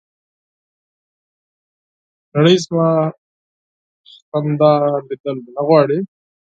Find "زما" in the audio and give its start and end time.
2.65-2.89